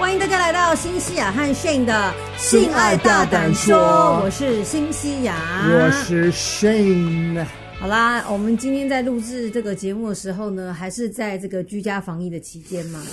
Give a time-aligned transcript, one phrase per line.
[0.00, 3.76] 欢迎大家来到新西亚和 Shane 的性爱大胆说，
[4.24, 5.36] 我是新西亚，
[5.68, 7.44] 我是 Shane。
[7.78, 13.04] 好啦，我们今天在录制这个节目的时候呢，还是在这个居家防疫的期间嘛。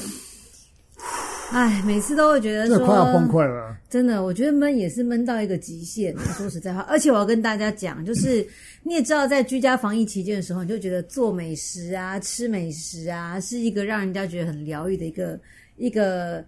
[1.52, 3.76] 哎，每次都会觉得说快要崩溃了。
[3.90, 6.18] 真的，我觉得闷也是闷到一个极限。
[6.38, 8.48] 说实在话，而且我要跟大家讲，就是
[8.82, 15.38] 你也知道，在居家防疫期间的时候，你就觉得做美食啊、吃美食啊，是一个让人家觉得很疗愈的一个
[15.76, 16.44] 一个。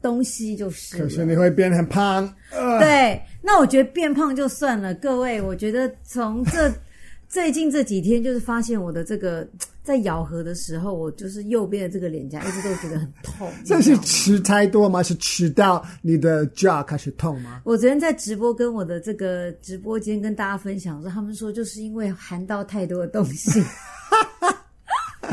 [0.00, 2.32] 东西就是，可是你会变很胖。
[2.50, 4.94] 呃、 对，那我觉得变胖就算了。
[4.94, 6.72] 各位，我觉得从这
[7.28, 9.46] 最近这几天，就是发现我的这个
[9.82, 13.50] 在咬合的时候，我就是右边的这个脸颊一直都觉得很痛。
[13.66, 15.02] 这是吃太多吗？
[15.02, 17.60] 是吃到你的 jaw 开始痛吗？
[17.64, 23.62] 我昨天在直播跟我的这个直播间跟大家分享说，他们说就是因为含到太多的东西。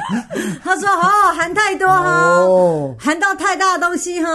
[0.64, 4.30] 他说：“哦，含太多哈，哦、含到太大的东西哈。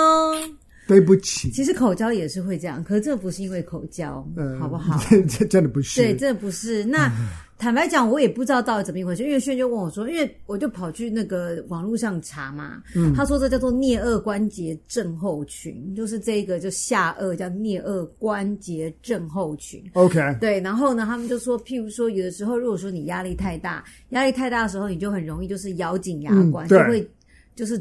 [0.91, 5.01] 对不起，其实口交也是会这样，可是这不是因为口交，嗯、好不好？
[5.29, 6.83] 这真的不是，对，真的不是。
[6.85, 7.07] 那。
[7.07, 7.29] 嗯”
[7.61, 27.11] 坦白讲，我也不知道到底怎么一回事，因为轩就问我说，因为我就跑去那个网络上查嘛，嗯，他说这叫做颞顎关节症候群，就是这个就下颚叫颞顎关节症候群，OK，对，然后呢，他们就说，譬如说有的时候，如果说你压力太大，压力太大的时候，你就很容易就是咬紧牙关，嗯、就会
[27.55, 27.79] 就是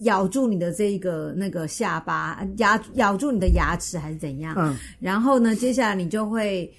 [0.00, 6.72] 咬住你的这个那个下巴，牙咬住你的牙齿还是怎样，嗯，然后呢，接下来你就会。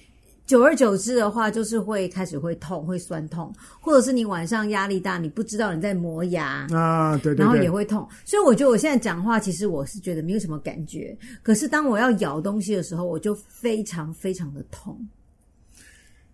[0.48, 8.08] 久而久之的话，就是会开始会痛，会酸痛，或者是你晚上压力大，你不知道你在磨牙啊，对，对，对，然后也会痛。
[8.24, 14.98] 所以我觉得我现在讲话，其实我是觉得没有什么感觉，可是当我要咬东西的时候，我就非常非常的痛。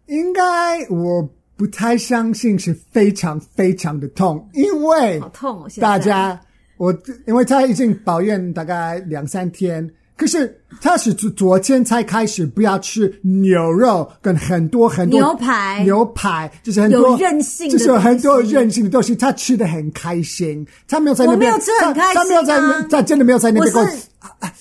[0.06, 5.68] 应该我不太相信是非常非常的痛，因为好痛哦！
[5.68, 6.40] 现在大家，
[6.84, 6.96] 我
[7.26, 9.90] 因为他已经抱怨大概两三天。
[10.16, 20.64] 可是他是昨昨天才开始不要吃牛肉跟很多很多牛排，牛排就是很多有韧性，就是有很多任性的东西，他吃的很开心。
[20.86, 23.82] 他没有在那边，我没有吃很开心啊，他，他没有在那，他真的没有在那边过。
[24.20, 24.52] 啊啊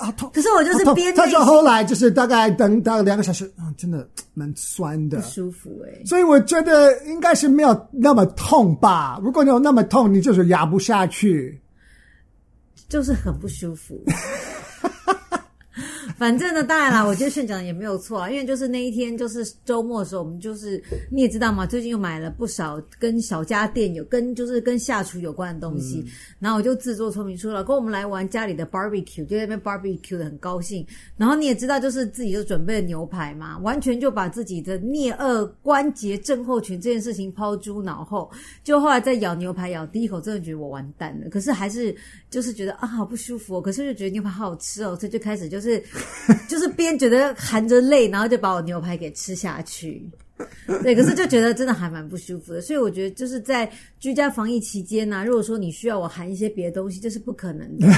[0.00, 0.30] 啊痛！
[0.32, 6.04] 可是我就是边，他说后来就是大概等到两个小时，啊，真的蛮酸的，不舒服哎。
[6.06, 9.20] 所以我觉得应该是没有那么痛吧。
[9.22, 11.60] 如果你有那么痛，你就是压不下去，
[12.88, 14.02] 就是很不舒服。
[16.16, 30.86] 反正呢，当然啦，我觉得 Shane 讲的也没有错啊，因为就是那一天，就是周末的时候，我们就是你也知道嘛，最近又买了不少跟小家电有跟就是跟下厨有关的东西，嗯、然后我就自作聪明说了，跟我们来玩家里的 barbecue，就在那边 barbecue 的很高兴，
[31.18, 38.30] 然后你也知道，就是自己就准备了牛排嘛，完全就把自己的颞顎关节症候群这件事情抛诸脑后，
[38.64, 41.94] 就后来在咬牛排咬第一口，真的觉得我完蛋了，可是还是
[42.36, 45.82] 就是觉得啊好不舒服哦，可是就觉得牛排好好吃哦，所以就开始就是。
[46.48, 50.08] 就是边觉得含着泪，然后就把我牛排给吃下去，
[50.82, 52.60] 对，可是就觉得真的还蛮不舒服的。
[52.60, 57.88] 所以我觉得就是在居家防疫期间呢、啊，如果说你需要我含一些别的东西，这是不可能的。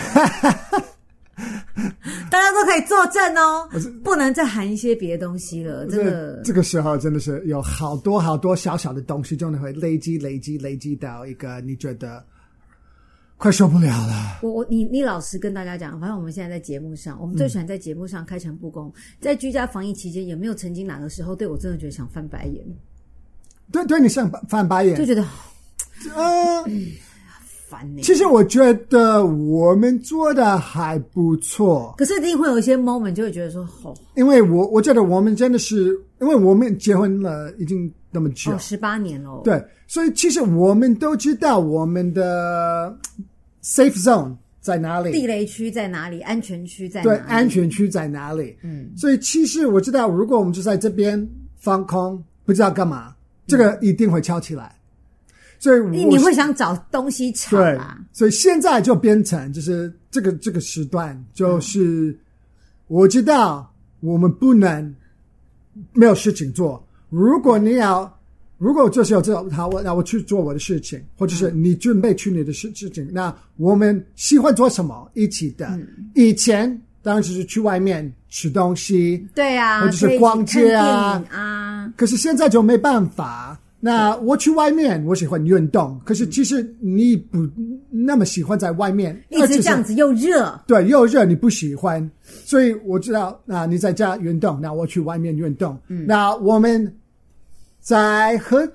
[2.30, 3.68] 大家都可以作证哦，
[4.02, 5.86] 不能再含一些别的东西了。
[5.86, 12.24] 真的，这个时候真的是有好多好多小小的东西，真的会累积、累积、累积到一个你觉得。
[13.38, 14.40] 快受不了了！
[14.42, 18.88] 我我你你老实跟大家讲，反正我们现在在节目上，我们最喜欢在节目上开诚布公。
[18.88, 22.64] 嗯、在居家防疫期间，有没有曾经哪个时候对我真的觉得想翻白眼？
[23.70, 25.24] 对对，你想翻白眼，就觉得
[26.16, 26.64] 嗯，
[27.70, 28.02] 烦你。
[28.02, 39.64] 其实我觉得我们做的还不错，可是一定会有一些 moment 就会觉得说，哦，因为我我觉得我们真的是，因为我们结婚了已经那么久，十八年了，对。
[39.90, 42.94] 所以其实我们都知道我们的
[43.68, 48.56] safe zone 在哪里，地雷区在哪里，安全区在哪里，对，安全区在哪里？
[48.62, 53.14] 嗯，所以其实我知道，如果我们就在这边放空，不知道干嘛，
[53.46, 54.74] 这个一定会敲起来。
[55.58, 57.98] 所以你你会想找东西吵啊？
[58.00, 62.18] 对，所以现在就变成就是这个这个时段，就是
[62.86, 64.94] 我知道我们不能
[65.92, 66.82] 没有事情做。
[67.10, 68.17] 如果你要。
[68.58, 75.68] 如果就是有这种，好，我那我去做我的事情，或者是你准备去你的事事情，那我们喜欢做什么一起的？
[75.68, 76.68] 嗯、以前
[77.00, 81.92] 当然就是去外面吃东西，对啊，或者是逛街啊啊。
[81.96, 83.56] 可是现在就没办法。
[83.80, 87.48] 那我去外面，我喜欢运动，可是其实你不
[87.90, 92.10] 那么喜欢在外面，一直这样子又热，对，又热，你不喜欢。
[92.44, 95.78] 所以我知道，那你在家运动，那我去外面运动。
[95.86, 96.92] 嗯，那我们。
[97.88, 98.70] 在合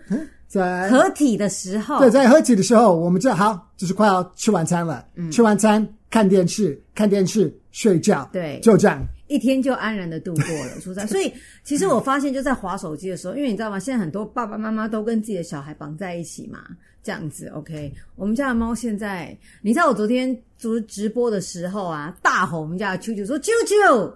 [0.47, 5.05] 在合体的时候，对，在合体的时候，我们就好，就是快要吃晚餐了。
[5.13, 10.71] 嗯，吃完餐看电视，看电视，睡觉，对，就这样，一天就安然的度过了。
[10.81, 11.31] 出差，所以
[11.63, 13.79] 其实我发现，就在划手机的时候，因为你知道吗？
[13.79, 16.61] 现在很多爸爸妈妈都跟自己的小孩绑在一起嘛，
[17.03, 17.49] 这样子。
[17.49, 24.11] OK，我们家的猫现在，你知道我昨天直直播的时候啊，大吼我们家的啾啾说啾啾。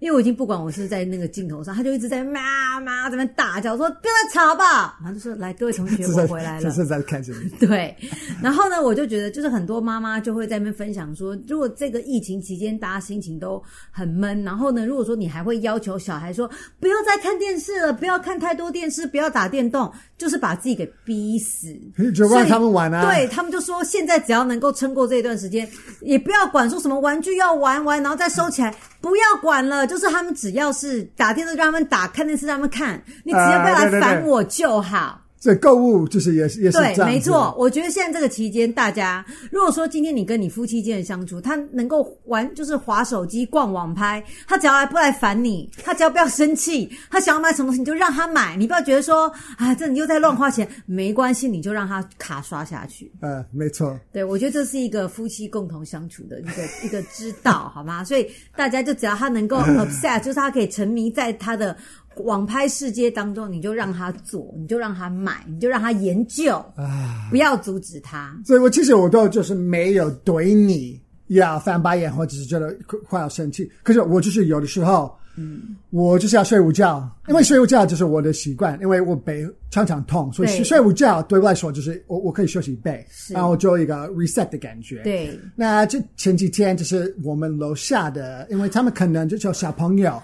[0.00, 7.48] 因为我已经不管我是在那个镜头上，他就一直在妈妈这边大叫说：“不要再吵吧！”然后就说：“来，各位同学， 我回来了。”这是在看着你。
[7.66, 7.96] 对，
[8.42, 13.60] 然后呢，我就觉得，就是很多妈妈就会在那边分享说，如果这个疫情期间大家心情都
[13.90, 16.48] 很闷，然后呢，如果说你还会要求小孩说
[16.78, 21.68] 不要再看电视了，不要看太多电视，不要打电动，就是把自己给逼死，
[22.12, 23.06] 就让他们玩啊。
[23.06, 25.66] 对，他们就说，现在只要能够撑过这一段时间，
[26.00, 29.86] 也不要管说什么玩具要玩玩，然后再收起来，不要管了。
[29.86, 33.00] 就是他们只要是打电视，让他们打；看电视，让他们看。
[33.24, 35.20] 你只要不要来烦我就好。
[35.22, 37.54] 呃这购物就是也是也是对，没错。
[37.56, 53.10] 我觉得现在这个期间，大家如果说今天你跟你夫妻间的相处，他能够玩就是滑手机、逛网拍，他只要来不来烦你，他只要不要生气，他想要买什么东西你就让他买，你不要觉得说啊，这你又在乱花钱，没关系，你就让他卡刷下去。
[53.20, 53.98] 呃，没错。
[54.12, 58.02] 对，我觉得这是一个夫妻共同相处的一个一个之道，好吗？
[58.02, 58.26] 所以
[58.56, 61.76] 大家就只要他能够 upset，就是他可以沉迷在他的。
[62.24, 68.36] 网拍世界当中，你就让他做，你就让他买，你就让他研究，啊，不要阻止他。
[68.44, 73.70] 所以我其实我都就是没有怼你要翻白眼，或者是觉得快快要生气。
[73.82, 85.02] 可是我就是有的时候，嗯，我就是要睡午觉，因为睡午觉就是我的习惯，因为我背常常痛，所以睡午觉对我来说就是我我可以休息背，然后做一个 reset 的感觉。
[85.02, 90.20] 对，那这前几天就是我们楼下的，因为他们可能就是有小朋友。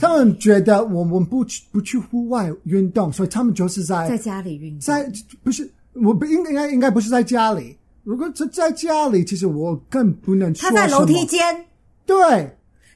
[0.00, 4.80] 他们觉得我们不去不去户外运动，所以他们就是在在家里运动。
[4.80, 5.10] 在
[5.42, 7.76] 不是我不应该应该不是在家里。
[8.04, 10.70] 如果是在家里，其实我更不能说。
[10.70, 11.42] 他在楼梯间。
[12.04, 12.16] 对。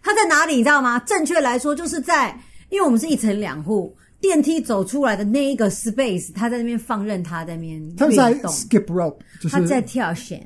[0.02, 0.54] 他在哪里？
[0.54, 0.98] 你知道吗？
[1.00, 2.30] 正确来说，就是在，
[2.70, 7.96] 因为我们是一层两户，电梯走出来的那一个 space，他在那边放任他在那边。
[7.96, 10.40] 他在 skip rope，就是他在跳绳。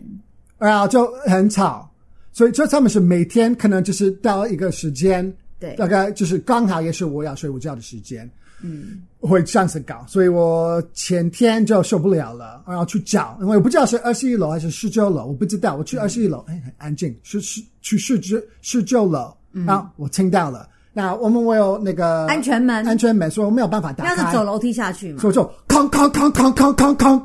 [0.58, 1.88] 啊，就很吵，
[2.32, 5.32] 所以就他们是每天可能就是到一个时间。
[5.64, 8.31] 对，大概就是刚好也是我要睡午觉的时间，
[8.62, 27.22] 嗯，会这样子搞，所以我前天就受不了了，然后去找，因为我不知道是二十一楼还是十九楼，我不知道，我去二十一楼，哎、嗯，很安静，是是去十九十九楼，然后我听到了，那我们我有那个安全门，安全门，所以我没有办法打开，要是走楼梯下去嘛，所以就哐哐哐哐哐哐哐。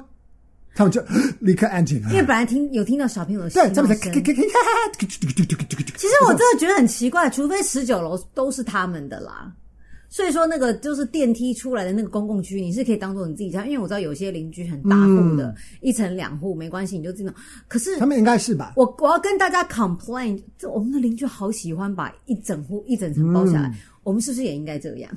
[0.80, 1.04] 他们就
[1.42, 3.70] 立刻安静了，因为本来听有听到小朋友的声音。
[3.70, 4.10] 对，他们在。
[5.98, 9.54] 其实我真的觉得很奇怪，除非十九楼都是他们的啦。
[10.08, 17.34] 所以说，那个就是电梯出来的那个公共区，你是可以当做你自己家，因为我知道有些邻居很大户的，嗯、一层两户没关系，你就这种。
[17.68, 18.72] 可是他们应该是吧？
[18.78, 20.42] 我我要跟大家 complain，
[20.74, 25.12] 我们的邻居好喜欢把一整户一整层包下来，嗯、我们是不是也应该这样？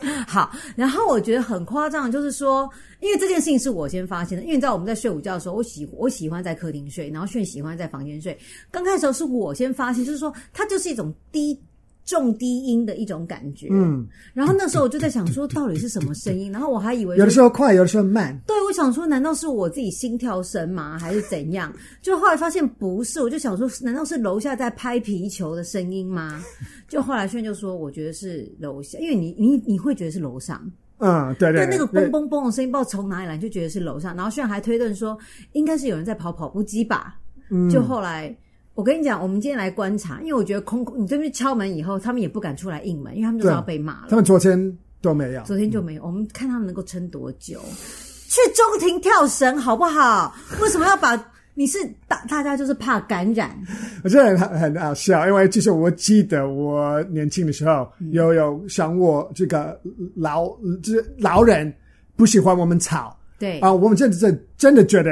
[0.26, 2.68] 好，然后我觉得很夸张，就是说，
[3.00, 8.38] 因为这件事情是我先发现的，因为你知道我们在睡午觉的时候，我喜我喜欢在客厅睡，然后炫喜欢在房间睡。
[8.70, 11.60] 刚开始的时候是我先发现，就是说它就是一种低。
[12.04, 16.50] 重低音的一种感觉，嗯，然后那时候我就在想说，到底是什么声音？
[16.50, 18.36] 然后我还以为有的时候快，有的时候慢。
[18.46, 20.98] 对，我想说，难道是我自己心跳声吗？
[20.98, 21.72] 还是怎样？
[22.02, 26.42] 就后来发现不是，我就想说，难道是楼下在拍皮球的声音吗？
[26.88, 30.60] 就后来轩就说，我觉得是楼下，因为你你你会觉得是楼上，
[30.98, 34.16] 嗯，对对，对，那个嘣嘣嘣的声音不知道从哪里来，就觉得是楼上。
[34.16, 35.16] 然后轩还推断说，
[35.52, 37.20] 应该是有人在跑跑步机吧。
[37.50, 38.36] 嗯，就后来。
[38.80, 44.06] 我跟你讲，我们今天来观察，因为我觉得空空，你这边敲门以后，他们也不敢出来应门，因为他们就知道被骂了。
[44.08, 46.02] 他们昨天都没有，昨天就没有。
[46.02, 47.60] 嗯、我们看他们能够撑多久，
[48.26, 50.34] 去中庭跳绳好不好？
[50.62, 51.14] 为什么要把？
[51.52, 53.54] 你是大大家就是怕感染？
[54.02, 59.78] 我觉得很很好笑，因为其实我记得我年轻的时候，嗯、有有像我这个
[60.16, 60.48] 老
[60.82, 61.70] 这老人
[62.16, 65.10] 不喜欢我们吵，对啊，我们真的真真的觉得。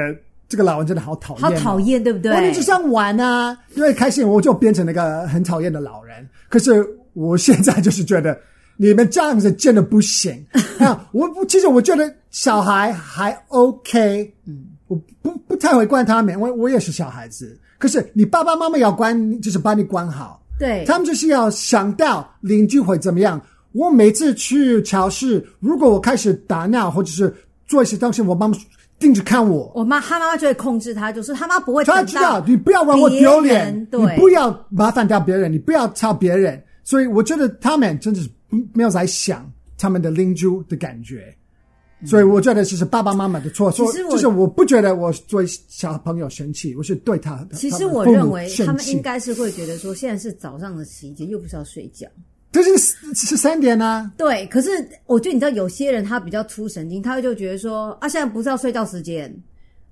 [0.49, 2.33] 这个老人真的好讨厌，好讨厌，对不对？
[2.33, 6.27] 我们就想玩啊，因为开心，我就变成那个很讨厌的老人。
[6.49, 8.35] 可是我现在就是觉得
[8.75, 10.43] 你们这样子真的不行
[10.79, 11.07] 啊！
[11.11, 17.55] 我我其实我觉得小孩还 OK，嗯，我不不太会管他们，我我也是小孩子。
[17.77, 23.39] 可是你爸爸妈妈要管，就是把你管好，对，他们就是要想到邻居会怎么样。
[23.73, 27.31] 我每次去超市，如果我开始打闹或者是
[27.67, 28.57] 做一些东西，我妈妈。
[28.99, 31.83] 盯着看我，我妈他妈妈就会控制他，就是他妈不会。
[31.85, 36.61] 他知道你不要让我丢脸，对，你不要麻烦掉别人，你不要吵别人。
[36.83, 38.29] 所以我觉得他们真的是
[38.73, 41.33] 没有在想他们的邻居的感觉。
[42.05, 43.69] 所以我觉得这是爸爸妈妈的错。
[43.71, 47.45] 其实我就是我不觉得我对小朋友生气，我是对他。
[47.53, 52.07] 其实我认为他们应该是会觉得说，现在是早上的时间，又不是要睡觉。
[52.51, 52.77] 这是
[53.13, 54.11] 是三点啊。
[54.17, 54.69] 对，可是
[55.05, 59.33] 我觉得你知道，有些人他比较粗神经，他就觉得说啊，现在不是要睡觉时间。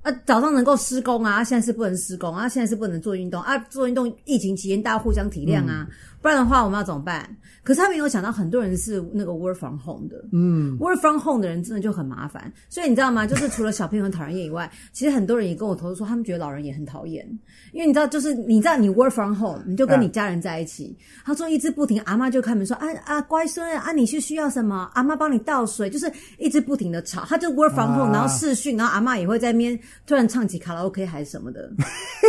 [0.03, 5.87] 啊，早上能够施工啊，现在是不能施工啊，现在是不能做运动啊，做运动疫情期间大家互相体谅啊，嗯、
[6.21, 7.29] 不然的话我们要怎么办？
[7.63, 12.51] 可是他没有想到，很多人是那个 work from home 的，嗯，work from home 的人真的就很麻烦。
[12.69, 13.25] 所以你知道吗？
[13.27, 17.27] 就是除了小朋友很讨人厌以外， 其实很多人也跟我投诉说，他们觉得老人也很讨厌。
[17.73, 24.89] 因为你知道，就是你知道你 work from home，你就跟你家人在一起，啊、他说一直不停，阿妈就开门说啊啊乖孙啊，你是需要什么？
[24.93, 27.25] 阿妈帮你倒水，就是一直不停的吵。
[27.25, 31.69] 他就 work from home，、啊、然后视讯，然后阿妈也会在那边突然唱起卡拉 OK 还是什么的。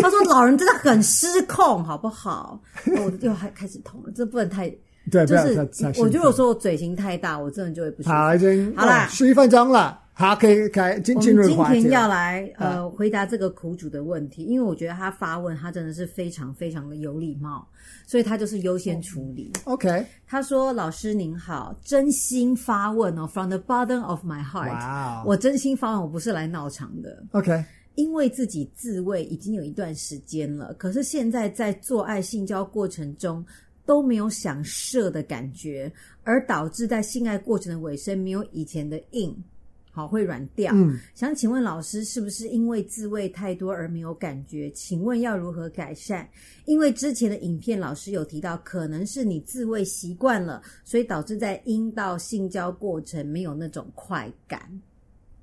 [0.03, 2.61] 他说老人真的很失控，好不好？
[2.87, 3.79] 我又还开始
[4.15, 4.73] 这不能太。
[5.11, 5.59] 对，就是
[5.99, 8.15] 我觉得有时候我嘴型太大，我真的就会不舒服。
[8.15, 11.51] 好，已经好了，十一分钟了，好，可以开进进入。
[11.57, 17.67] 我们今天要来呃回答这个苦主的问题，因为我觉得他发问，他真的是非常非常的有礼貌，
[18.07, 19.51] 所以他就是优先处理。
[19.65, 27.25] OK，他说：“老师您好，真心发问哦，from the bottom of my heart，哇，我真心发问，我不是来闹场的。
[27.31, 27.65] OK，
[27.95, 33.43] 因为自己自慰已经有一段时间了，可是现在在做爱性交过程中。”
[33.89, 35.91] 都没有想射的感觉，
[36.23, 39.35] 而导致在性爱过程的尾声没有以前的硬，
[39.91, 40.71] 好会软掉。
[40.75, 44.71] 嗯，想请问老师，是不是因为自慰太多而没有感觉？
[44.73, 46.29] 请问要如何改善？
[46.67, 54.61] 因为之前的影片老师有提到，可能是你自慰习惯了，所以导致在阴道性交过程没有那种快感。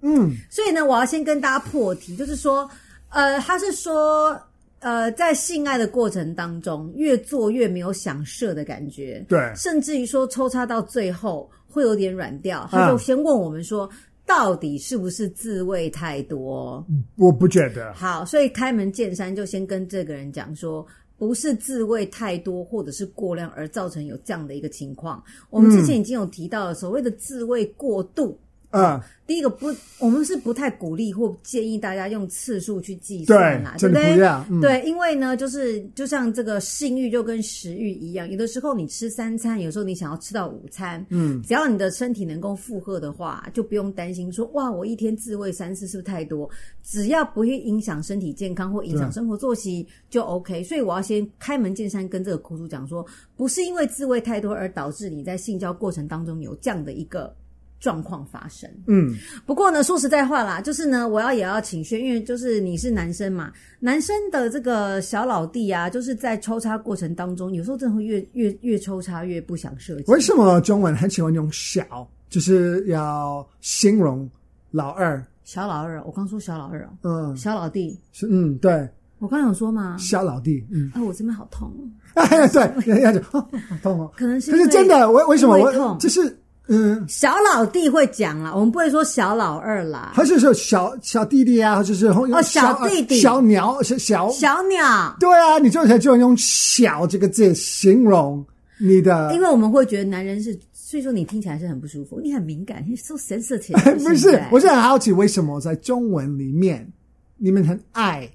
[0.01, 2.69] 嗯，所以呢，我要先跟大家破题，就是说，
[3.09, 4.39] 呃，他是说。
[4.85, 12.67] 呃，在性爱的过程当中，越做越没有想射的感觉，对，甚至于说抽插到最后会有点软掉。
[12.69, 16.85] 他就先问我们说，嗯、到底是不是自慰太多？
[17.15, 17.91] 我不觉得。
[17.95, 20.85] 好，所以开门见山就先跟这个人讲说，
[21.17, 25.23] 不是自慰太多或者是过量而造成有这样的一个情况。
[25.49, 28.39] 我们之前已经有提到了所谓的自慰过度。
[28.75, 34.13] 嗯，第一个不，我们是不太鼓励或建议大家用次数去计算啦，对，对
[34.47, 34.81] 不对？
[34.81, 46.49] 对，因为呢，就是就像这个性欲就跟食欲一样，有的时候你吃三餐，有时候你想要吃到午餐，嗯，只要你的身体能够负荷的话，就不用担心说哇，我一天自慰三次是不是太多？
[46.83, 50.63] 只要不会影响身体健康或影响生活作息就 OK。
[50.63, 53.05] 所以我要先开门见山跟这个苦主讲说，
[53.35, 57.33] 不是因为自慰太多而导致你在性交过程当中有这样的一个。
[57.79, 59.13] 状况发生，嗯，
[59.45, 70.11] 不过呢，说实在话啦，就是呢，我要也要请宣，因为就是你是男生嘛，男生的这个小老弟啊，就是在抽插过程当中，有时候真的会越越越抽插越不想射击。
[70.11, 74.27] 为什么中文很喜欢用小，就是要形容
[74.71, 75.23] 老二？
[75.43, 78.89] 小老二，我刚说小老二哦，嗯，小老弟是，嗯，对，
[79.19, 79.95] 我刚有说嘛？
[79.99, 81.71] 小老弟，嗯，啊，我这边好痛，
[82.15, 83.47] 哎，对， 人家就好
[83.83, 85.99] 痛哦，可能是，可是真的，为为什么我痛？
[85.99, 86.35] 就是。
[86.67, 90.13] 嗯，小老弟会讲啦，我们不会说小老二啦。
[90.15, 95.15] 还是说小小弟弟啊，就是哦，小弟弟，小鸟，小小小鸟。
[95.19, 98.43] 对啊，你就才就用“小”这个字形容
[98.79, 103.79] 你的，因为我们会觉得男人是，所以说你听起来是很不舒服，你很敏感，你 so sensitive。
[104.03, 106.91] 不是，我是很好奇，为什么在中文里面
[107.37, 108.27] 你们很爱？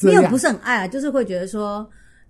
[0.00, 1.86] 没有，不是很爱啊，就是会觉得说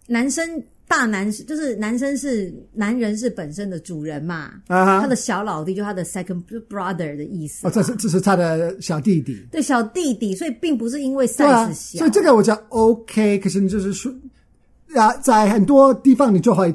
[0.09, 0.61] 男生。
[0.87, 5.01] 大男就是男生是男人是本身的主人嘛，啊、uh，huh.
[5.01, 7.67] 他的小老弟就他的 second brother 的意思。
[7.67, 9.45] 哦，这是这是他的小弟弟。
[9.51, 13.39] 对，小弟弟，所以并不是因为 size 小，所以这个我讲 OK。
[13.39, 14.13] 可是你就是说，
[14.95, 16.69] 啊，在很多地方你就会，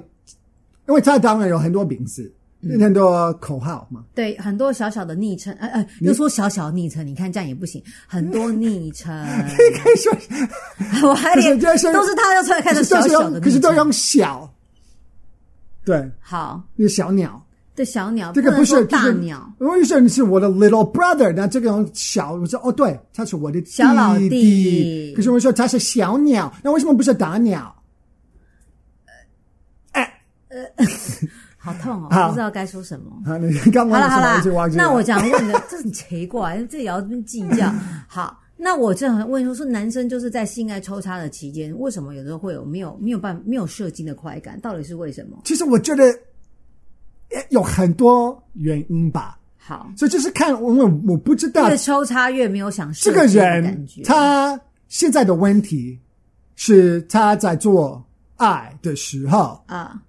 [0.87, 2.31] 因为他当然有很多名字。
[2.61, 9.25] 很多口号嘛，对，很多小小的昵称，呃呃，又说小小昵称，你看这样也不行，很多昵称，
[9.55, 10.11] 可以可以说，
[11.07, 14.53] 我还连都是他要出来看的小小的，可是都用小，
[15.85, 17.41] 对，好，一个小鸟，
[17.75, 27.73] 对，小鸟，这个不是大鸟，我跟你说你是我的 little brother，那这个用小，我说哦，对，他是我的小老弟，可是我说他是小鸟，那为什么不是大鸟？
[29.93, 30.57] 哎，呃。
[31.61, 32.27] 好痛哦！
[32.29, 33.11] 不知道该说什么。
[33.25, 37.69] 好，你刚刚好了好了，那我讲问的，这很奇怪，这也要这么计较。
[38.07, 44.57] 好，那我正好问说，说男生就是在性爱抽插的期间，为什么有时候会有没有没有办法没有射精的快感？
[44.61, 45.37] 到底是为什么？
[45.43, 46.05] 其实我觉得
[47.49, 49.37] 有很多原因吧。
[49.57, 54.01] 好，所以就是看我我我不知道，越抽插越没有想射精的感觉。
[54.01, 55.99] 这个人他现在的问题
[56.55, 58.01] 是他在做
[58.37, 60.01] 爱的时候啊。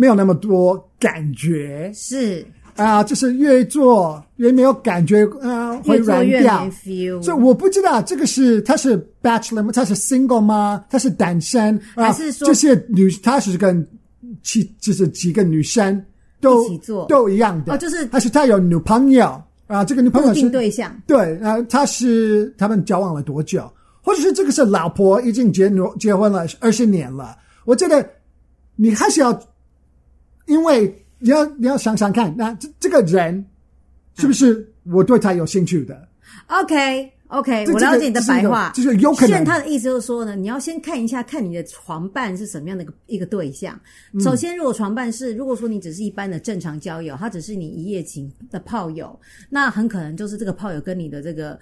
[0.00, 2.42] 没有那么多感觉，是
[2.74, 6.66] 啊，就是越做越没有感觉，啊，会软掉。
[7.20, 9.70] 所以我不知道这个是他是 bachelor 吗？
[9.74, 10.82] 他是 single 吗？
[10.88, 11.78] 他是单身？
[11.94, 13.86] 还是说这些女他是跟
[14.42, 16.02] 其就是几个女生
[16.40, 17.74] 都一起做都一样的？
[17.74, 19.84] 哦，就是还是他有女朋友啊？
[19.84, 21.60] 这个女朋友是对象对啊？
[21.68, 23.70] 他是他们交往了多久？
[24.00, 27.36] 或者是这个是老婆已经结结婚了二十年了？
[27.66, 28.08] 我觉得
[28.76, 29.38] 你还是要
[30.50, 30.94] 因为。
[31.22, 33.44] 你要你要想想看，那这这个人
[34.14, 36.08] 是不是我对他有兴趣的
[36.46, 39.36] ？OK OK，我了解你的白话，就是有可能。
[39.36, 43.78] 现他的意思就是说呢，你要先看一下，看你的床伴是什么样的一个一个对象。
[44.18, 51.60] 首先，如果床伴是，如果说你只是一般的正常交友，他只是你一夜情的炮友，那很可能就是这个炮友跟你的这个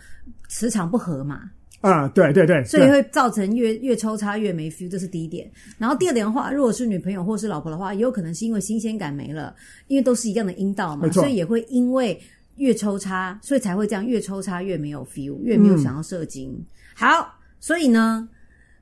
[0.49, 1.51] 磁场不合嘛。
[1.81, 5.49] 啊，对对对，所以会造成越越抽插越没 feel，这是第一点。
[5.79, 9.55] 然后第二点的话，如果是女朋友或是老婆的话，也有可能是因为新鲜感没了，
[9.87, 12.21] 因为都是一样的阴道嘛，所以也会因为
[12.57, 16.51] 越抽插，所以才会这样越抽插越没有 feel，越没有想要射精。
[16.51, 18.29] 嗯、好，所以呢，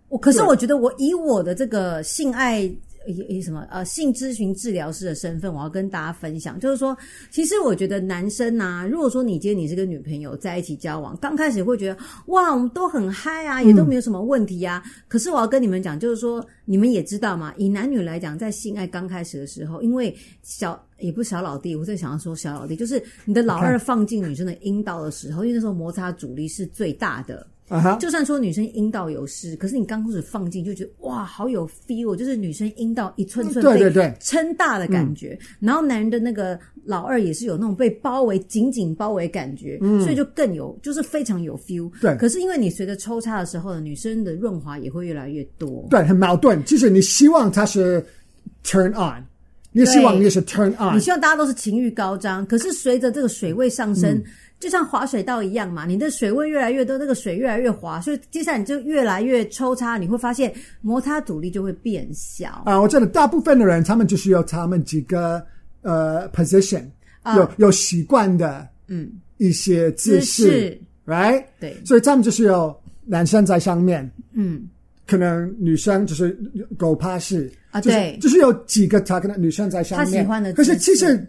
[0.09, 2.71] 我可是我觉得我以我的这个性爱。
[3.07, 6.97] 以什么呃性咨询治疗师的身份，我要跟大家分享，就是说，
[7.31, 14.83] 其实我觉得男生啊，如果说你今天你是跟女朋友在一起交往，刚开始会觉得哇，我们都很嗨啊，也都没有什么问题啊。
[14.85, 27.47] 嗯、可是我要跟你们讲，就是说，你们也知道嘛，以男女来讲，在性爱刚开始的时候，因为小也不是小老弟，我在想要说小老弟，就是你的老二放进女生的阴道的时候，因为那时候摩擦阻力是最大的。
[27.69, 27.97] 啊哈！
[27.97, 35.37] 就算说女生阴道有湿，可是你刚开始放进就觉得哇，好有 feel，就是女生阴道一寸寸被撑大的感觉。
[35.59, 41.91] 然后男人的那个老二也是有那种被包围、紧紧包围感觉，嗯，所以就更有，就是非常有 feel。
[42.01, 42.17] 对。
[42.17, 45.85] 可是因为你随着抽插的时候呢，女生的润滑也会越来越多。
[45.91, 46.65] 对，很矛盾。
[46.65, 48.05] 其实你希望它是
[48.65, 49.25] turn on，
[49.73, 52.47] 你希望你是 turn on，你希望大家都是情欲高涨。
[52.47, 54.23] 可是随着这个水位上升。
[54.59, 62.63] 就像滑水道一样嘛，你的水位越来越多，那个水越来越滑，所以接下来你就越来越抽插，你会发现摩擦阻力就会变小。
[62.65, 65.45] 啊，我觉得大部分的人，他们就是有他们几个
[65.83, 66.85] 呃 position，
[67.37, 69.11] 有、uh, 有习惯的嗯。
[69.39, 71.45] 一些姿势，right？
[71.61, 74.67] 对，所以他们就是有男生在上面，嗯，
[75.07, 76.35] 可能女生就是
[76.79, 81.23] 狗趴式啊，对，就是有几个他可能女生在上面，他喜欢的，可是其实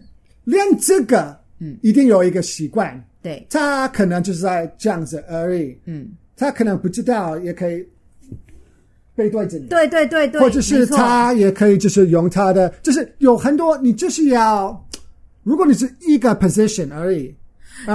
[0.44, 3.02] 连这个嗯一定有一个习惯。
[3.22, 5.76] 对，他可能就是在这样子而已。
[5.86, 7.84] 嗯，他可能不知道，也可以
[9.14, 9.66] 背对着你。
[9.66, 14.88] 对对对对，或者是他也可以就是用他的，就是有很多，你就是要，
[15.42, 17.34] 如果你是一个 position 而已，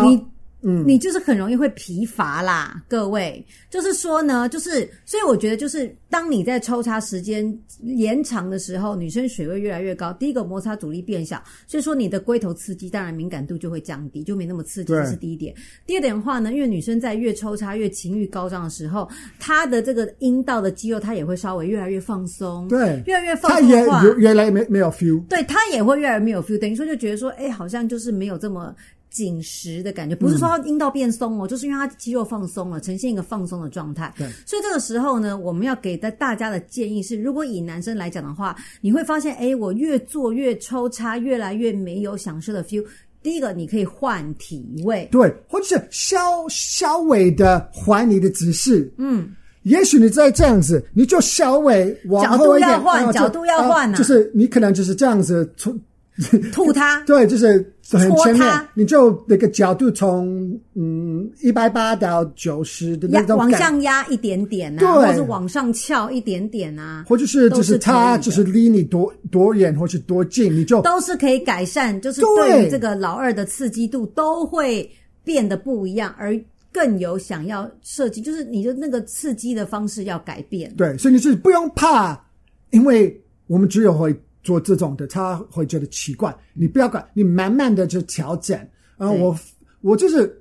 [0.04, 0.33] 你。
[0.64, 3.46] 嗯，你就是很容易会疲乏啦，各位。
[3.70, 7.46] 就是说呢，就是所以我觉得，就是当你在抽插时间
[7.82, 15.54] 延长的时候，女生水位越来越高，第一个摩擦阻力变小，所以说你的龟头刺激，当然敏感度就会降低，就没那么刺激，这是第一点。
[15.86, 23.86] 第二点的话呢，因为女生在越抽插越情欲高涨的时候，她的这个阴道的肌肉，她也会稍微越来越放松，对，越来越放松她也
[24.18, 28.74] 原来越没没有 feel，对，她也会越来越没有 feel，等于说就觉得说，哎，好像就是没有这么。
[29.14, 34.12] 紧实的感觉，不是说它阴道变松哦，嗯、就是因为它肌肉放松了，呈现一个放松的状态。
[34.18, 42.84] 对，所以这个时候呢，我们要给的大家的建议是，如果以男生来讲的话，你会发现，哎，我越做越抽插，越来越没有享受的 feel。
[43.22, 48.92] 第一个，你可以换体位，对，或者是稍稍微的还你的姿势。
[48.98, 49.30] 嗯，
[49.62, 55.80] 也许你再这样子，你就稍微往后一点，角度要换，角度要换啊，就是你可能就是这样子从。
[56.54, 57.48] 吐它， 对，就是
[57.90, 74.88] 很前面，你就那个角度从嗯一百八到九十的那种往上压一点点啊，或者往上翘一点点啊，或者是就是它就是离你多多远或是多近，你就都是可以改善，就是对于这个老二的刺激度都会
[75.24, 76.40] 变得不一样，而
[76.72, 80.72] 更有想要设计，就是你的那个刺激的方式要改变。
[80.78, 82.24] 对，所以你是不用怕，
[82.70, 84.16] 因为我们只有会。
[84.44, 86.36] 做这种的，他会觉得奇怪。
[86.54, 88.56] 你不要管，你慢慢的就调整。
[88.98, 89.36] 啊、呃，我
[89.82, 90.40] 我就是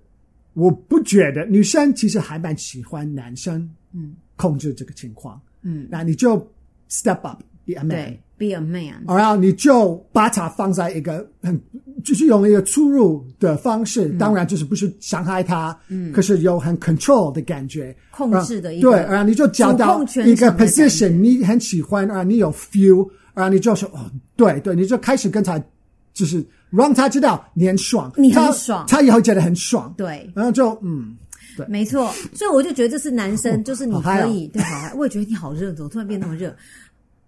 [0.52, 6.36] 我不觉得女生其实还蛮喜欢男生，嗯，控制这个情况，嗯，那你就
[6.90, 11.58] step up，be a man，be a man，然后你就把它放在一个很
[12.04, 23.08] 就是用一个出入的方式，嗯、当然就是不是伤害他，嗯，可是有很 control 的感觉，控制的一个，对，然后你就找到一个 position，你很喜欢啊，你有 feel。
[23.34, 25.60] 啊，你就说哦，对对，你就开始跟他，
[26.12, 31.16] 就是让他知道你很爽，你很爽，他，他也会觉得很爽，对，然后就嗯，
[31.56, 36.54] 对，没错，所以我就觉得这是男生，就是你可以，对，好，我也觉得你好热，怎么突然变那么热？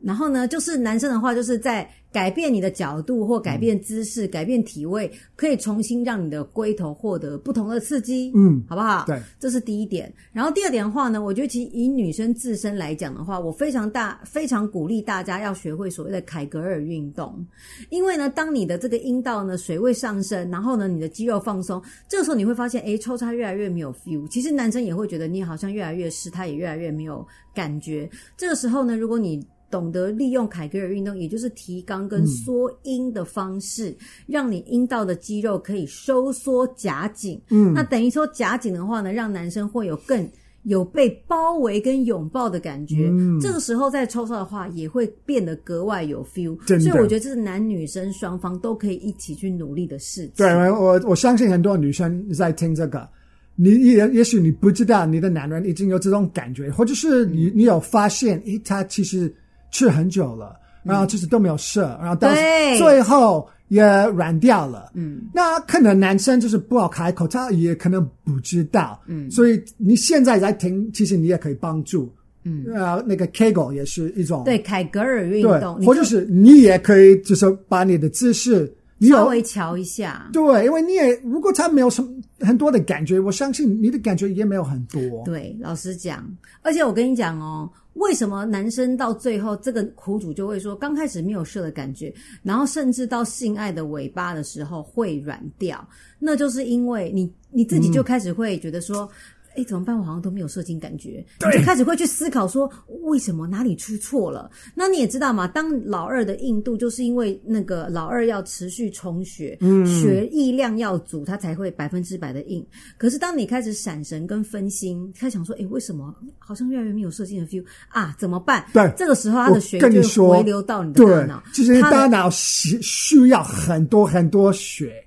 [0.05, 9.05] 然后呢，就是男生的话，就是在改变你的角度或改变姿势、嗯、改变体位，可以重新让你的龟头获得不同的刺激，嗯，好不好？
[9.07, 10.12] 对，这是第一点。
[10.33, 17.45] 然后第二点的话呢，我觉得其实以女生自身来讲的话，我非常大非常鼓励大家要学会所谓的凯格尔运动，
[17.90, 24.29] 因为呢，当你的这个阴道呢水位上升，然后呢你的肌肉放松，这个时候你会发现，诶，抽插越来越没有 feel。
[24.29, 28.09] 其实男生也会觉得你好像越来越湿，他也越来越没有感觉。
[28.37, 33.96] 这个时候呢，如果你懂得利用凯格尔运动，也就是提肛跟缩阴的方式，嗯、
[34.28, 37.40] 让你阴道的肌肉可以收缩夹紧。
[37.50, 40.24] 嗯，那等于说夹紧的话呢，让男生会有更
[40.62, 43.08] 有被包围跟拥抱的感觉。
[43.10, 46.56] 嗯，这个时候再抽插的话，也会变得格外有 feel。
[46.68, 50.34] 所以我觉得这是男女生双方都可以一起去努力的事情。
[50.37, 53.08] 对，我我相信很多女生在听这个，
[53.56, 59.34] 你也也许你不知道你的男人已经有这种感觉，或者是你你有发现，诶，他其实。
[59.74, 62.32] 吃很久了，然后就是都没有射，然后到
[62.78, 63.82] 最后也
[64.14, 64.92] 软掉了。
[64.94, 69.02] 嗯，那可能男生就是不好开口，他也可能不知道。
[69.06, 72.08] 嗯，所以你现在在听，其实你也可以帮助。
[72.44, 80.28] 嗯，啊那个 Kegel 也是一种对凯格尔运动，或者是你也可以就是把你的姿势稍微瞧一下。
[80.32, 82.08] 对，因为你也如果他没有什么
[82.38, 85.00] 很多的感觉，我相信你的感觉也没有很多。
[85.24, 86.24] 对，老实讲，
[86.62, 87.68] 而且我跟你讲哦。
[87.94, 95.87] 为什么男生到最后这个苦主就会说，刚开始没有射的感觉，然后甚至到性爱的尾巴的时候会软掉？
[96.18, 99.11] 那就是因为你你自己就开始会觉得说。
[99.57, 99.97] 嗯哎，怎么办？
[99.97, 102.69] 我好像都没有射精感觉，你就开始会去思考说，
[103.03, 104.51] 为什么哪里出错了？
[104.75, 112.67] 那你也知道嘛，当老二的硬度，就是因为那个老二要持续充血，嗯，血液量要足，它才会百分之百的硬。
[112.99, 118.14] 可是当你开始闪神跟分心，开始想说，哎，为什么好像越来越没有射精的 feel 啊？
[118.19, 118.64] 怎么办？
[118.73, 125.04] 对，这个时候他的血就回流到你的大脑，其实大脑需需要很多很多血。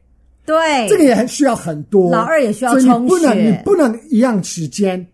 [0.48, 5.06] 对，这个也很需要很多，老二也需要充血，你不能，你不能一样时间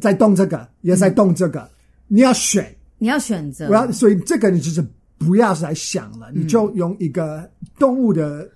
[0.00, 1.70] 在动这个，也在动这个，嗯、
[2.08, 4.82] 你要选，你要选择，我要，所以这个你就是
[5.18, 7.46] 不要再想了，嗯、你就用一个
[7.78, 8.48] 动物的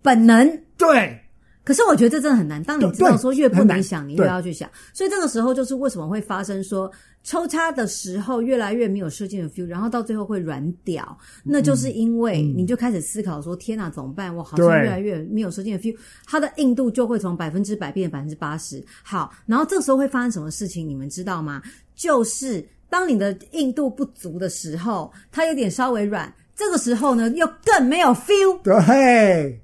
[0.00, 1.20] 本能，对。
[1.64, 2.62] 可是我觉得这真的很难。
[2.62, 4.68] 当你知道说越不能想，你越要去想。
[4.92, 6.90] 所以这个时候就是为什么会发生说
[7.22, 11.16] 抽插的时候越来越没有射精的 feel，然后到最后会软屌。
[11.42, 14.34] 那就是因为你就开始思考说：天哪，怎么办？
[14.36, 15.96] 我好像越来越没有射精的 feel，
[16.26, 18.84] 它的硬度就会从百分之百变成百分之八十。
[19.02, 20.86] 好，然后这个时候会发生什么事情？
[20.86, 21.62] 你们知道吗？
[21.94, 28.60] 就是当你的硬度不足的时候，它有点稍微软，这个时候呢又更没有 feel。
[28.62, 29.60] 对。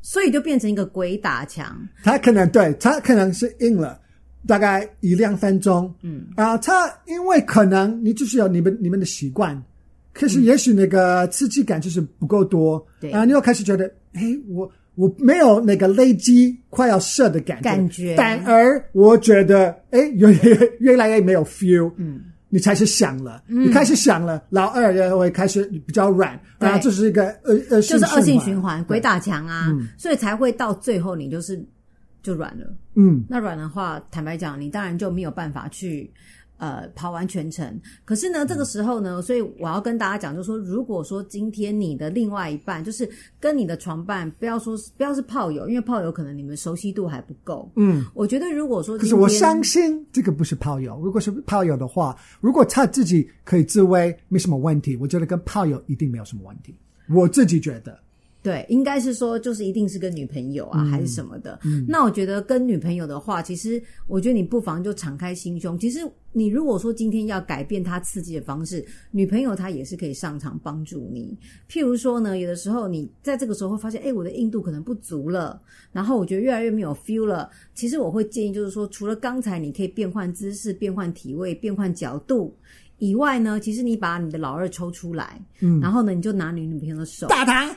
[0.00, 4.00] 所以就变成一个鬼打墙，他可能对他可能是硬了
[4.46, 6.26] 大概一两分钟，嗯。
[6.36, 9.60] 啊，他因为可能你就是有你们你们的习惯，
[10.12, 18.16] 可是也许那个刺激感就是不够多，对、嗯、啊，你又开始觉得，嘿，我我没有那个累积快要射的感觉，感觉。
[18.16, 20.32] 反而我觉得，哎，越
[20.80, 22.20] 越来越没有 feel，嗯。
[22.48, 31.62] 你开始想了，嗯、你开始想了，老二也会开始比较软，然后这是一个恶恶性，就是恶性循环，鬼打墙啊，嗯、所以才会到最后你就是
[32.22, 32.66] 就软了。
[32.94, 36.10] 嗯，那软的话，坦白讲，你当然就没有办法去。
[36.58, 47.70] 呃，跑完全程，可是呢，这个时候呢，所以我要跟大家讲，就是说，如果说今天你的另外一半，就是跟你的床伴，不要说不要是炮友，因为炮友可能你们熟悉度还不够。
[47.76, 51.00] 嗯，我觉得如果说，可是我相信这个不是炮友。
[51.00, 56.74] 如果是炮友的话，如果他自己可以自慰，没什么问题，我觉得跟炮友一定没有什么问题。
[57.08, 57.96] 我自己觉得。
[58.40, 61.58] 对，应该是说，就是一定是跟女朋友啊，嗯、还是什么的。
[61.64, 65.76] 嗯、那我觉得跟女朋友的话，其实我觉得你不妨就敞开心胸。
[65.76, 66.00] 其实
[66.32, 71.36] 你如果说今天要改变他刺激的方式，女朋友她也是可以上场帮助你。
[71.68, 77.50] 譬如说呢，有的时候你在这个时候会发现，哎，我的硬度可能不足了，然后我觉得越来越没有 feel 了。
[77.74, 82.56] 其实我会建议，就是说，除了刚才你可以变换姿势、变换体位、变换角度
[82.98, 87.76] 以外呢，其实你把你的老二抽出来，嗯，然后呢，你就拿你女朋友的手打他。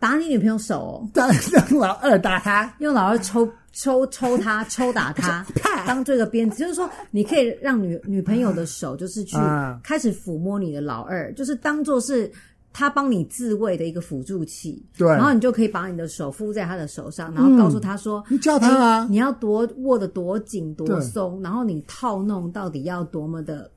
[0.00, 1.28] 打你女朋友手，哦，让
[1.78, 5.46] 老二打他，用老二抽抽抽他， 抽打他，
[5.86, 9.36] 当这个鞭子，就是说，你可以让女女朋友的手，就是去
[9.84, 12.32] 开始抚摸你的老二，就是当做是
[12.72, 14.82] 他帮你自慰的一个辅助器。
[14.96, 23.70] 对，然后你就可以把你的手敷在他的手上，然后告诉他说：“你叫他啊，你要多握得多紧多松，然后你套弄到底要多么的，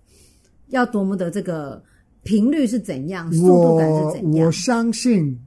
[0.70, 1.84] 要多么的这个
[2.24, 5.38] 频率是怎样，速度感是怎样？”我相信。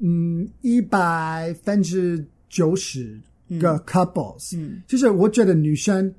[0.00, 3.20] 嗯，一百分之九十
[3.60, 6.12] 个 couples，嗯，就是我觉得女生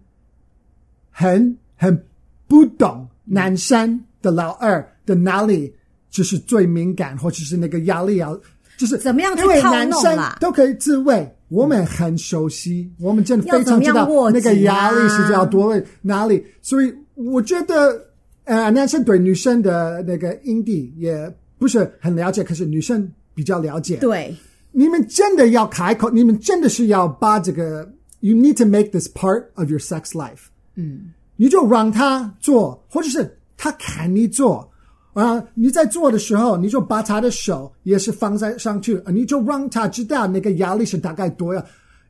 [1.09, 2.05] 很很
[2.47, 5.73] 不懂男生的老二的哪里
[6.09, 8.39] 就是最敏感，或者是那个压力要，
[8.77, 10.37] 就是怎么样去因为套男生弄啦？
[10.39, 18.05] 都可以自慰，我们很熟悉，我们真的非常知道那个压力是要多哪里，所以我觉得，
[18.43, 23.97] 呃，男生对女生的那个阴蒂也不是很了解，可是女生比较了解。
[23.97, 24.35] 对，
[24.71, 27.89] 你们真的要开口，你们真的是要把这个
[28.19, 30.47] ，you need to make this part of your sex life。
[30.75, 34.67] 嗯，你就让他做，或者是他看你做。
[35.13, 41.61] 啊，你在做的时候，你就把他的手也是放在上去，你就让他知道那个压力是大概多少。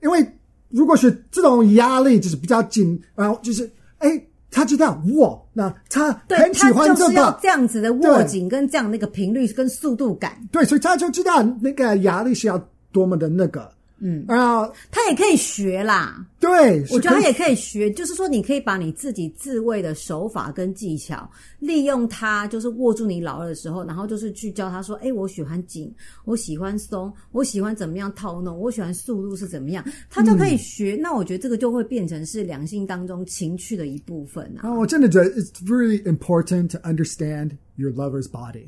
[0.04, 0.24] 因为
[0.70, 10.38] 如果是这种压力就是比较紧，然后就是哎，他知道握那他很喜欢这个，这样子的握紧跟这样那个频率跟速度感。
[10.52, 12.62] 对，所以他就知道那个压力是要
[12.92, 13.72] 多么的那个。
[14.04, 16.26] 嗯，然后他也可以学啦。
[16.40, 25.94] 对，我觉得他也可以学，就是说你可以把你自己自慰的手法跟技巧，利用它，就是握住你老二的时候，然后就是去教他说：“哎，我喜欢紧，
[26.26, 30.96] 我喜欢松，我喜欢怎么样套弄，我喜欢速度是怎么样。”他就可以学。
[30.96, 34.68] 嗯、那我觉得这个就会变成是两性当中情趣的一部分啊。
[34.68, 38.68] 哦我真的觉得 it's really important to understand your lover's body。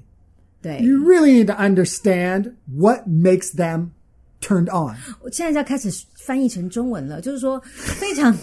[0.62, 3.88] 对，you really need to understand what makes them
[4.44, 4.94] turned on。
[5.22, 8.36] 我现在就要开始翻译成中文了，就是说，非常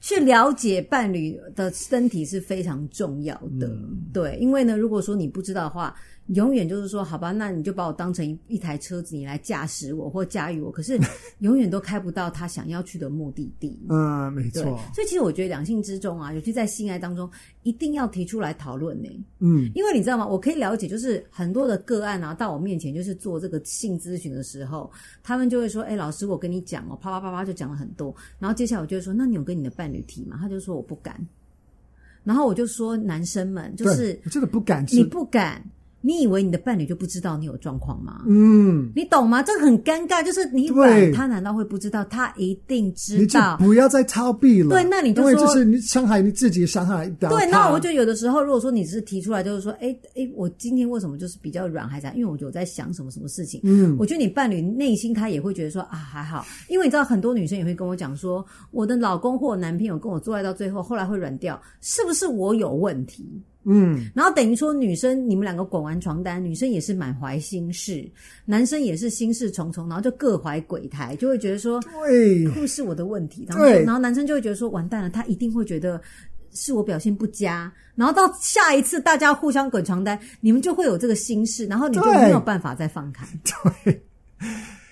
[0.00, 3.68] 去了解伴侣的身体是非常重要的。
[3.68, 5.94] 嗯、对，因为呢，如果说你不知道的话，
[6.34, 10.98] 永远就是说，好吧，那你就把我当成一一台车子，你来驾驶我或驾驭我，可是
[11.38, 13.78] 永远都开不到他想要去的目的地。
[13.88, 14.62] 嗯，没错。
[14.92, 17.30] 所以其实我觉得两性之中啊，尤其在性爱当中，
[17.62, 19.08] 一定要提出来讨论呢。
[19.38, 20.26] 嗯，因为你知道吗？
[20.26, 24.90] 我可以了解，就是很多的个案啊，到我面前就是做这个性咨询的时候，
[25.22, 31.24] 他们就会说：“哎，老师，我跟你讲哦，啪啪啪啪就讲了很多。”然后接下来我就会说：“那你有跟你的伴侣提吗？”他就说：“我不敢。”
[32.24, 35.62] 然后我就说：“男生们，就是我真的不敢，你不敢。”
[36.06, 38.22] 你以为你的伴侣就不知道你有状况吗？
[38.28, 39.42] 嗯，你懂吗？
[39.42, 42.04] 这个很尴尬，就是你软，他难道会不知道？
[42.04, 43.20] 他一定知道。
[43.20, 44.68] 你就不要再逃避了。
[44.70, 47.28] 对，那你就说，因为就是你伤害你自己，伤害到。
[47.30, 53.60] 对，那我就有的时候，如果说你只是提出来，就是说，哎哎，我今天为什么就是比较软，还是因为我就在想什么什么事情？
[53.64, 63.42] 嗯，我觉得你伴侣内心他也会觉得说啊，还好，因为你知道很多女生也会跟我讲说，我的老公或男朋友跟我做爱到最后，后来会软掉，是不是我有问题？
[63.68, 68.08] 嗯，然后等于说，女生你们两个滚完床单，女生也是满怀心事，
[68.44, 73.44] 男生也是心事重重，然后就各怀鬼胎，就会觉得说，对，不是我的问题。
[73.48, 76.00] 然后，然后男生就会觉得说，完蛋了，他一定会觉得
[76.52, 77.72] 是我表现不佳。
[77.96, 83.26] 然后到下一次大家互相滚床单，你们就会有这个心事，然后你就没有办法再放开。
[83.84, 84.00] 对，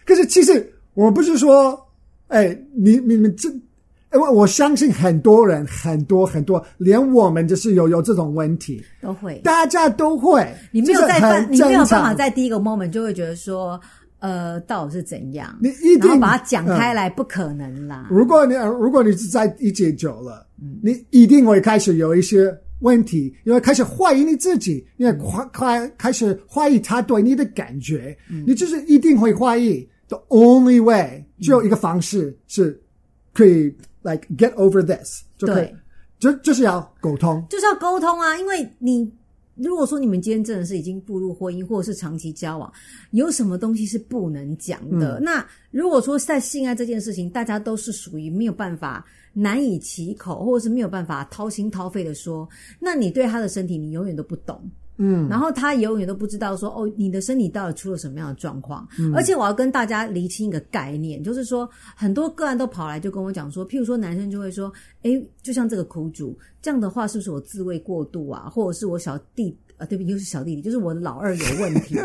[0.04, 1.80] 可是其实我不是说，
[2.26, 3.48] 哎，你你们这。
[4.14, 10.46] 因为我相信很多人，很多很多，连我们就是有有这种问题，都会，大家都会。
[10.70, 13.78] 你没有在办，你没有办法在第一个 moment 就会觉得说，
[14.20, 15.58] 呃，到底是怎样？
[15.60, 18.06] 你一定把它讲开来，不可能啦。
[18.08, 29.84] 如果你如果你是在一起久了，嗯，你一定会开始有一些问题，因为开始怀疑你自己，因为开开开始怀疑他对你的感觉，嗯，你就是一定会怀疑。
[30.06, 32.80] The only way 只有一个方式是
[33.32, 33.74] 可以。
[34.06, 35.76] Like get over this，就可以，对，
[36.18, 38.36] 就就是要沟通，就是要沟通啊！
[38.36, 39.10] 因为你
[39.54, 42.70] 如果说你们今天真的是已经步入婚姻或者是长期交往，
[43.12, 45.18] 有什么东西是不能讲的？
[45.20, 52.46] 嗯、那如果说在性爱这件事情，大家都是属于没有办法难以启口，或者是没有办法掏心掏肺的说，
[52.78, 54.62] 那你对他的身体，你永远都不懂。
[54.96, 58.86] 嗯，然后他永远都不知道说哦，你的身体到底出了什么样的状况。
[58.98, 65.10] 嗯，而且我要跟大家厘清一个概念，就是说很多个案都跑来就跟我讲说，譬如说男生就会说，哎，
[65.42, 71.96] 就像这个苦主这样的话，是不是我自慰过度啊，或者是我小弟啊，对不起，又是小弟弟，就是我的老二有问题。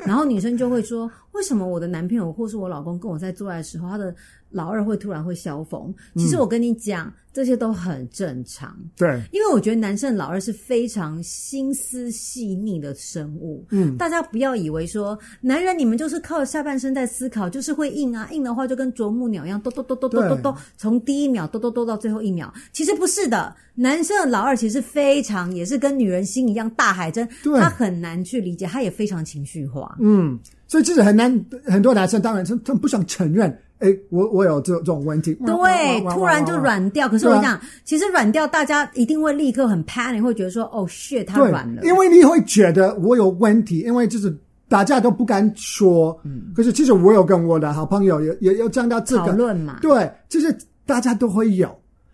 [0.00, 4.14] 然后女生就会说，为什么我的男朋友或是我老公跟我在做爱的时候，他的
[4.50, 5.94] 老二会突然会消风？
[6.16, 7.06] 其实我跟你讲。
[7.06, 13.66] 嗯这些都很正常，对，因为我觉得男生老二是非常心思细腻的生物。
[13.70, 22.54] 嗯，大家不要以为说男人你们就是靠下半身在思考，就是会硬啊，硬的话就跟啄木鸟一样，咚咚咚咚咚咚咚，从第一秒咚咚咚到最后一秒。
[22.72, 29.96] 其实不是的，男生的老二其实非常也是跟女人心一样大海针，他很难去理解，他也非常情绪化。
[29.98, 33.58] 嗯，所以其实很难，很多男生当然他他们不想承认。
[33.80, 37.08] 哎，我我有这这种问题，对，突然就软掉。
[37.08, 41.82] 可是我讲，其实软掉，大家一定会立刻很 panic，会觉得说，哦，shit，它软了。
[41.82, 44.34] 因为你会觉得我有问题，因为就是
[44.68, 46.18] 大家都不敢说。
[46.24, 49.78] 嗯，可是其实我有跟我的好朋友也也有讲到这个讨论嘛。
[49.82, 50.56] 对，就是
[50.86, 51.68] 大家都会有，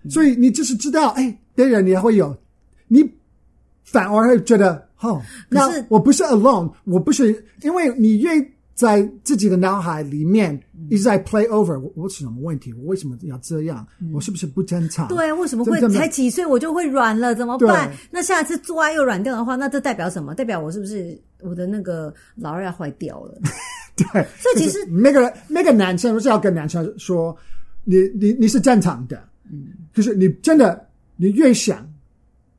[0.08, 2.34] 所以你就是知道，哎，别人也会有，
[2.88, 3.08] 你
[3.84, 8.30] 反而会觉得，哦，那我不是 alone，我不是，因为你越
[8.80, 12.72] 在自己的脑海里面一直在 play over，我我是什么问题？
[12.72, 13.86] 我为什么要这样？
[14.12, 15.06] 我是不是不正常？
[15.08, 17.34] 对，为什么会才几岁我就会软了？
[17.34, 17.92] 怎么办？
[18.10, 20.34] 那下次做爱又软掉的话，那这代表什么？
[20.34, 23.38] 代表我是不是我的那个老二要坏掉了？
[23.96, 24.06] 对，
[24.38, 27.36] 所以其实每个人每个男生都是要跟男生说，
[27.84, 31.86] 你你你是正常的，嗯，就是你真的你越想。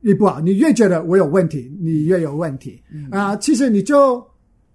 [0.01, 3.37] 越不好，你越觉得我有问题，你越有问题啊、嗯呃！
[3.37, 4.15] 其实你就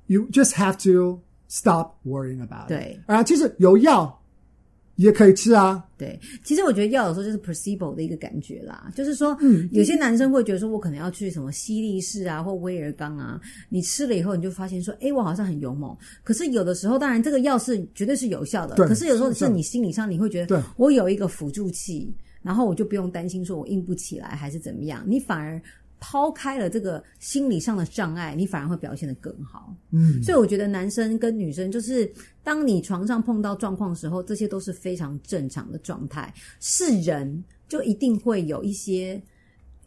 [0.07, 2.69] ，you just have to stop worrying about it。
[2.69, 4.21] 对啊、呃，其实有药
[4.97, 5.85] 也可以吃啊。
[5.99, 15.97] 对，其实我觉得药有时候就是 placebo 的一个感觉啦，就是说，嗯，有些男生会觉得说，我可能要去什么西利士啊，或威尔刚啊，你吃了以后，你就发现说，哎，我好像很勇猛。
[16.23, 22.13] 可是有的时候，当然这个药是绝对是有效的，可是有时候是你心理上你会觉得，我有一个辅助器。
[22.43, 25.61] 然后我就不用担心说我硬不起来还是怎么样，你反而
[26.01, 29.75] 抛开了这个心理上的障碍，你反而会表现得更好。
[29.91, 32.11] 嗯，所以我觉得男生跟女生就是，
[32.43, 36.33] 当你床上碰到状况的时候，这些都是非常正常的状态。
[36.61, 39.21] 是人就一定会有一些。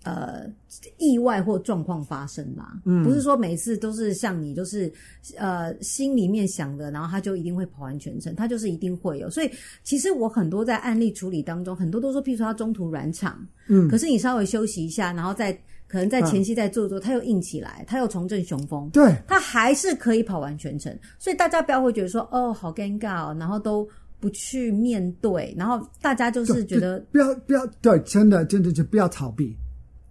[0.03, 0.49] 呃，
[0.97, 4.91] 意外或状况发生啦，嗯，不是说每次都是像你，就是
[5.35, 9.29] 呃心里面想的，然后他就一定会跑完全程，他就是一定会有。
[9.29, 9.51] 所以
[9.83, 15.51] 其实我很多在案例处理当中，很多都说，譬如说他中途软场，嗯，可是你稍微休息一下，然后再
[15.89, 20.95] 可能在前期在做做，他又硬起来，他又重振雄风，对，他还是可以跑完全程。
[21.17, 23.85] 所以大家不要会觉得说，哦，好尴尬哦，然后都
[24.19, 29.57] 不去面对，然后大家就是觉得不要不要，对，真的真的就不要逃避。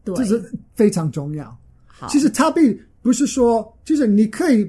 [0.04, 1.56] 对这是非常重要。
[1.86, 4.68] 好，其实逃避不是说，就是你可以，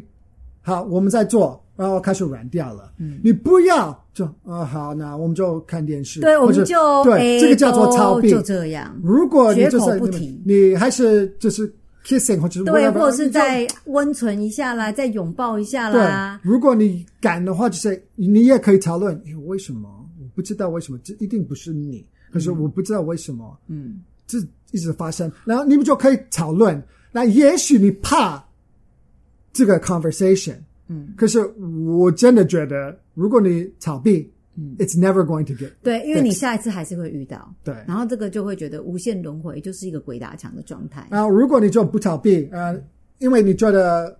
[0.61, 2.91] 好，我们在做，然后开始软掉了。
[2.97, 6.21] 嗯，你不要就啊、哦，好，那我们就看电视。
[6.21, 8.29] 对，我们就对，这个叫做逃避。
[8.29, 8.95] 就这样。
[9.03, 11.71] 如果你就是你，你还是就是
[12.05, 16.39] kissing 或者是对，或者是再温存一下啦，再拥抱一下啦。
[16.43, 19.89] 对，如果你敢的话，就是你也可以讨论，为什么？
[20.19, 22.05] 我不知道为什么，这一定不是你。
[22.31, 23.57] 可是我不知道为什么。
[23.67, 24.01] 嗯。
[24.27, 24.37] 这
[24.71, 26.79] 一直发生，然后你们就可以讨论。
[27.11, 28.37] 那也许你怕
[29.53, 30.55] 这个 conversation，
[30.87, 31.45] 嗯，可是
[31.85, 41.07] 我真的觉得，如果你逃避，嗯，it's never going to get 对，因为你下一次还是会遇到，对，然后这个就会觉得无限轮回，就是一个鬼打墙的状态。
[41.09, 42.79] 然后如果你就不逃避，呃，
[43.17, 44.17] 因为你觉得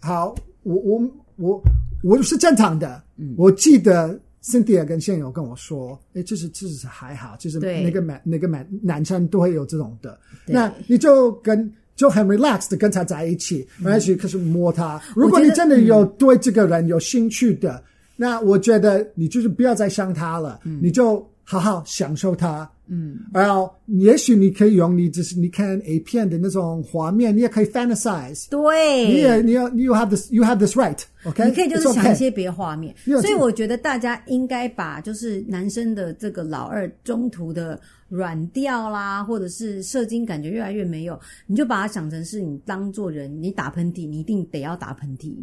[0.00, 1.62] 好，我我我
[2.02, 4.18] 我是正常的，嗯，我记得。
[4.42, 10.16] Cynthia 跟现友跟我说：“诶，这是这是还好，就是每个男每个男男生都会有这种的。
[10.46, 15.00] 那你就跟就很 relaxed 的跟他在一起，而且开始摸他。
[15.14, 17.82] 如果你真的有对这个人有兴趣的，嗯、
[18.16, 28.48] 那我觉得你就是不要再想他了，嗯、你就好好享受他。”嗯，然后也许你可以用你就是你看 A 片的那种画面，你也可以 fantasize。
[28.48, 31.48] 对，你也你要 you have this you have this right，OK？、Okay?
[31.48, 32.94] 你可以就是想一些别的画面。
[33.06, 33.20] Okay.
[33.20, 45.34] 所以我觉得大家应该把就是男生的这个老二中途的软掉啦，或者是射精感觉越来越没有，你就把它想成是你当做人，你打喷嚏，你一定得要打喷嚏。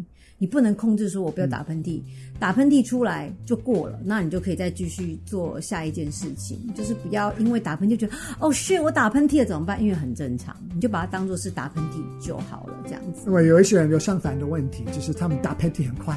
[0.44, 2.04] 你不能控制说，我不要打喷嚏，嗯、
[2.38, 9.82] 打喷嚏出来就过了，那你就可以再继续做下一件事情，就是不要因为打喷嚏觉得哦，shit，我打喷嚏了怎么办？
[9.82, 13.22] 因为很正常，你就把它当做是打喷嚏就好了，这样子。
[13.24, 16.14] 因为有一些人有相反的问题，就是他们打喷嚏很快。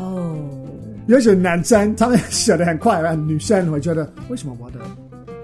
[0.00, 0.36] 哦，
[1.06, 4.80] 有一些男生他们 写的很快，让女生会觉得为什么我的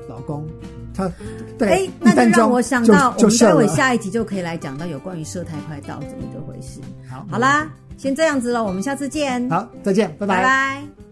[0.09, 0.45] 老公
[0.95, 1.11] 他
[1.59, 6.81] 对哎，那就让我想到，我们待会下一集就可以来讲到有关于射太快到怎么一个回事。
[7.11, 9.51] 好，好啦，先这样子了，我们下次见。
[9.51, 10.37] 好，再见，拜拜。
[10.37, 11.04] 拜拜。